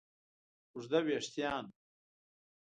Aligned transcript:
اوږده 0.73 0.99
وېښتیان 1.05 1.65